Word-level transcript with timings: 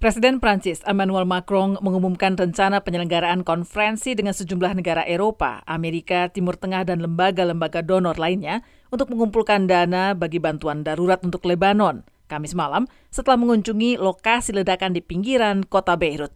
Presiden 0.00 0.40
Prancis 0.40 0.80
Emmanuel 0.88 1.28
Macron 1.28 1.76
mengumumkan 1.84 2.32
rencana 2.32 2.80
penyelenggaraan 2.80 3.44
konferensi 3.44 4.16
dengan 4.16 4.32
sejumlah 4.32 4.72
negara 4.72 5.04
Eropa, 5.04 5.60
Amerika, 5.68 6.32
Timur 6.32 6.56
Tengah, 6.56 6.88
dan 6.88 7.04
lembaga-lembaga 7.04 7.84
donor 7.84 8.16
lainnya 8.16 8.64
untuk 8.88 9.12
mengumpulkan 9.12 9.68
dana 9.68 10.16
bagi 10.16 10.40
bantuan 10.40 10.80
darurat 10.80 11.20
untuk 11.20 11.44
Lebanon, 11.44 12.00
Kamis 12.32 12.56
malam 12.56 12.88
setelah 13.12 13.36
mengunjungi 13.36 14.00
lokasi 14.00 14.56
ledakan 14.56 14.96
di 14.96 15.04
pinggiran 15.04 15.68
kota 15.68 16.00
Beirut. 16.00 16.32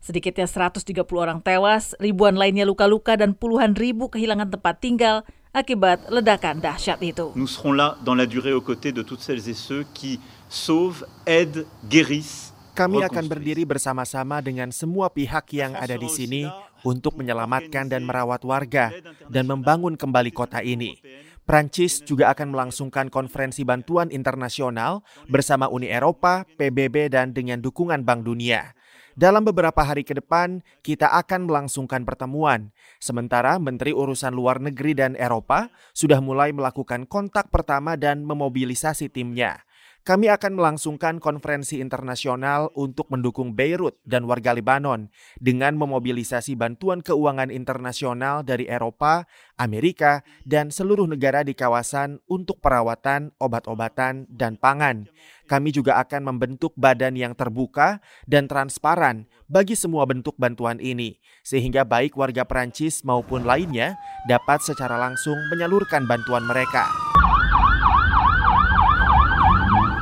Sedikitnya 0.00 0.48
130 0.48 1.04
orang 1.12 1.44
tewas, 1.44 1.92
ribuan 2.00 2.40
lainnya 2.40 2.64
luka-luka, 2.64 3.20
dan 3.20 3.36
puluhan 3.36 3.76
ribu 3.76 4.08
kehilangan 4.08 4.48
tempat 4.48 4.80
tinggal 4.80 5.28
akibat 5.52 6.08
ledakan 6.08 6.64
dahsyat 6.64 7.04
itu. 7.04 7.36
Nous 7.36 7.52
serons 7.52 7.76
là 7.76 8.00
dans 8.00 8.16
la 8.16 8.24
durée 8.24 8.56
aux 8.56 8.64
côtés 8.64 8.96
de 8.96 9.04
toutes 9.04 9.20
celles 9.20 9.44
et 9.44 9.52
ceux 9.52 9.84
qui 9.92 10.24
sauvent, 10.48 11.04
aident, 11.28 11.68
guérissent 11.92 12.53
kami 12.74 13.06
akan 13.06 13.30
berdiri 13.30 13.62
bersama-sama 13.62 14.42
dengan 14.42 14.74
semua 14.74 15.06
pihak 15.06 15.46
yang 15.54 15.78
ada 15.78 15.94
di 15.94 16.10
sini 16.10 16.42
untuk 16.82 17.14
menyelamatkan 17.14 17.86
dan 17.86 18.02
merawat 18.02 18.42
warga 18.42 18.90
dan 19.30 19.46
membangun 19.46 19.94
kembali 19.94 20.34
kota 20.34 20.58
ini. 20.60 20.98
Prancis 21.46 22.02
juga 22.02 22.34
akan 22.34 22.50
melangsungkan 22.50 23.12
konferensi 23.12 23.62
bantuan 23.62 24.10
internasional 24.10 25.06
bersama 25.30 25.70
Uni 25.70 25.86
Eropa, 25.86 26.42
PBB, 26.58 27.14
dan 27.14 27.30
dengan 27.30 27.62
dukungan 27.62 28.02
Bank 28.02 28.26
Dunia. 28.26 28.74
Dalam 29.14 29.46
beberapa 29.46 29.78
hari 29.86 30.02
ke 30.02 30.18
depan, 30.18 30.58
kita 30.82 31.06
akan 31.14 31.46
melangsungkan 31.46 32.02
pertemuan. 32.02 32.74
Sementara 32.98 33.62
Menteri 33.62 33.94
Urusan 33.94 34.34
Luar 34.34 34.58
Negeri 34.58 34.98
dan 34.98 35.14
Eropa 35.14 35.70
sudah 35.94 36.18
mulai 36.18 36.50
melakukan 36.50 37.06
kontak 37.06 37.54
pertama 37.54 37.94
dan 37.94 38.26
memobilisasi 38.26 39.12
timnya 39.14 39.62
kami 40.04 40.28
akan 40.28 40.60
melangsungkan 40.60 41.16
konferensi 41.16 41.80
internasional 41.80 42.68
untuk 42.76 43.08
mendukung 43.08 43.56
Beirut 43.56 43.96
dan 44.04 44.28
warga 44.28 44.52
Lebanon 44.52 45.08
dengan 45.40 45.80
memobilisasi 45.80 46.60
bantuan 46.60 47.00
keuangan 47.00 47.48
internasional 47.48 48.44
dari 48.44 48.68
Eropa, 48.68 49.24
Amerika, 49.56 50.20
dan 50.44 50.68
seluruh 50.68 51.08
negara 51.08 51.40
di 51.40 51.56
kawasan 51.56 52.20
untuk 52.28 52.60
perawatan, 52.60 53.32
obat-obatan, 53.40 54.28
dan 54.28 54.60
pangan. 54.60 55.08
Kami 55.48 55.72
juga 55.72 55.96
akan 56.04 56.36
membentuk 56.36 56.76
badan 56.76 57.16
yang 57.16 57.32
terbuka 57.32 58.04
dan 58.28 58.44
transparan 58.44 59.24
bagi 59.48 59.72
semua 59.72 60.04
bentuk 60.04 60.36
bantuan 60.36 60.84
ini, 60.84 61.16
sehingga 61.40 61.80
baik 61.88 62.12
warga 62.12 62.44
Perancis 62.44 63.00
maupun 63.08 63.48
lainnya 63.48 63.96
dapat 64.28 64.60
secara 64.60 65.00
langsung 65.00 65.36
menyalurkan 65.48 66.04
bantuan 66.04 66.44
mereka. 66.44 67.03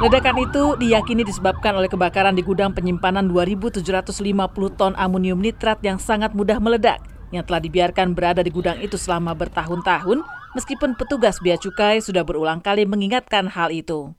Ledakan 0.02 0.34
itu 0.42 0.74
diyakini 0.82 1.22
disebabkan 1.22 1.78
oleh 1.78 1.86
kebakaran 1.86 2.34
di 2.34 2.42
gudang 2.42 2.74
penyimpanan 2.74 3.30
2.750 3.30 3.86
ton 4.74 4.98
amonium 4.98 5.38
nitrat 5.38 5.78
yang 5.86 6.02
sangat 6.02 6.34
mudah 6.34 6.58
meledak 6.58 6.98
yang 7.30 7.46
telah 7.46 7.62
dibiarkan 7.62 8.10
berada 8.10 8.42
di 8.42 8.50
gudang 8.50 8.82
itu 8.82 8.98
selama 8.98 9.30
bertahun-tahun 9.38 10.26
meskipun 10.58 10.98
petugas 10.98 11.38
bea 11.38 11.54
cukai 11.54 12.02
sudah 12.02 12.26
berulang 12.26 12.58
kali 12.58 12.82
mengingatkan 12.82 13.46
hal 13.46 13.70
itu. 13.70 14.10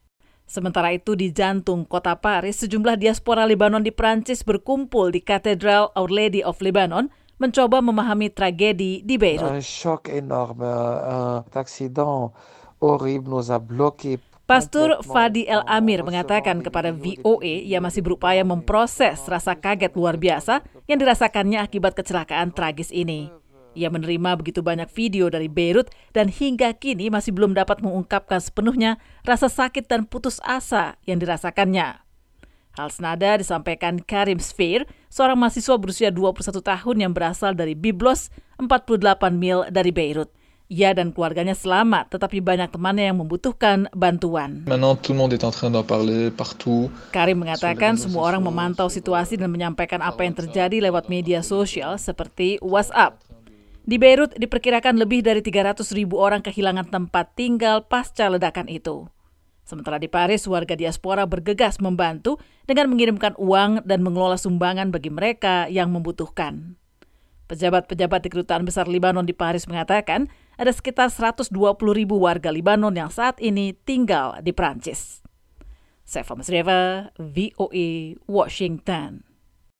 Sementara 0.48 0.88
itu 0.96 1.12
di 1.12 1.28
jantung 1.36 1.84
kota 1.84 2.16
Paris, 2.16 2.64
sejumlah 2.64 2.96
diaspora 2.96 3.44
Lebanon 3.44 3.84
di 3.84 3.92
Prancis 3.92 4.40
berkumpul 4.40 5.12
di 5.12 5.20
Katedral 5.20 5.92
Our 5.92 6.08
Lady 6.08 6.40
of 6.40 6.64
Lebanon 6.64 7.12
mencoba 7.36 7.84
memahami 7.84 8.32
tragedi 8.32 9.04
di 9.04 9.20
Beirut. 9.20 9.52
Un 9.52 9.60
choc 9.60 10.08
énorme, 10.08 10.64
un 10.64 11.44
accident 11.52 12.32
horrible 12.80 13.36
nous 13.36 13.52
a 13.52 13.60
bloqué 13.60 14.16
Pastor 14.44 15.00
Fadi 15.00 15.48
El 15.48 15.64
Amir 15.64 16.04
mengatakan 16.04 16.60
kepada 16.60 16.92
VOA 16.92 17.64
ia 17.64 17.80
masih 17.80 18.04
berupaya 18.04 18.44
memproses 18.44 19.24
rasa 19.24 19.56
kaget 19.56 19.96
luar 19.96 20.20
biasa 20.20 20.60
yang 20.84 21.00
dirasakannya 21.00 21.64
akibat 21.64 21.96
kecelakaan 21.96 22.52
tragis 22.52 22.92
ini. 22.92 23.32
Ia 23.72 23.88
menerima 23.88 24.36
begitu 24.36 24.60
banyak 24.60 24.92
video 24.92 25.32
dari 25.32 25.48
Beirut 25.48 25.88
dan 26.12 26.28
hingga 26.28 26.76
kini 26.76 27.08
masih 27.08 27.32
belum 27.32 27.56
dapat 27.56 27.80
mengungkapkan 27.80 28.36
sepenuhnya 28.36 29.00
rasa 29.24 29.48
sakit 29.48 29.88
dan 29.88 30.04
putus 30.04 30.44
asa 30.44 31.00
yang 31.08 31.16
dirasakannya. 31.24 32.04
Hal 32.76 32.88
senada 32.92 33.40
disampaikan 33.40 33.96
Karim 33.96 34.44
Sfir, 34.44 34.84
seorang 35.08 35.40
mahasiswa 35.40 35.80
berusia 35.80 36.12
21 36.12 36.60
tahun 36.60 36.96
yang 37.00 37.16
berasal 37.16 37.56
dari 37.56 37.72
Biblos, 37.72 38.28
48 38.60 39.00
mil 39.32 39.64
dari 39.72 39.88
Beirut. 39.88 40.28
Ia 40.72 40.96
dan 40.96 41.12
keluarganya 41.12 41.52
selamat, 41.52 42.16
tetapi 42.16 42.40
banyak 42.40 42.72
temannya 42.72 43.12
yang 43.12 43.20
membutuhkan 43.20 43.84
bantuan. 43.92 44.64
Karim 47.12 47.36
mengatakan 47.36 48.00
semua 48.00 48.22
orang 48.24 48.40
memantau 48.40 48.88
situasi 48.88 49.36
dan 49.36 49.52
menyampaikan 49.52 50.00
apa 50.00 50.24
yang 50.24 50.32
terjadi 50.32 50.88
lewat 50.88 51.12
media 51.12 51.44
sosial 51.44 52.00
seperti 52.00 52.56
WhatsApp. 52.64 53.20
Di 53.84 54.00
Beirut 54.00 54.32
diperkirakan 54.40 54.96
lebih 54.96 55.20
dari 55.20 55.44
300 55.44 55.84
ribu 55.92 56.16
orang 56.16 56.40
kehilangan 56.40 56.88
tempat 56.88 57.36
tinggal 57.36 57.84
pasca 57.84 58.32
ledakan 58.32 58.72
itu. 58.72 59.04
Sementara 59.68 60.00
di 60.00 60.08
Paris, 60.08 60.48
warga 60.48 60.72
diaspora 60.72 61.28
bergegas 61.28 61.76
membantu 61.76 62.40
dengan 62.64 62.88
mengirimkan 62.88 63.36
uang 63.36 63.84
dan 63.84 64.00
mengelola 64.00 64.40
sumbangan 64.40 64.88
bagi 64.88 65.12
mereka 65.12 65.68
yang 65.68 65.92
membutuhkan. 65.92 66.80
Pejabat-pejabat 67.44 68.24
di 68.24 68.28
Kedutaan 68.32 68.64
Besar 68.64 68.88
Libanon 68.88 69.28
di 69.28 69.36
Paris 69.36 69.68
mengatakan 69.68 70.32
ada 70.54 70.70
sekitar 70.70 71.10
120 71.10 71.50
ribu 71.92 72.18
warga 72.22 72.50
Libanon 72.54 72.94
yang 72.94 73.10
saat 73.10 73.38
ini 73.42 73.74
tinggal 73.74 74.38
di 74.40 74.54
Prancis. 74.54 75.24
Saya 76.04 76.22
Masreva, 76.36 77.10
VOA, 77.16 78.20
Washington. 78.28 79.33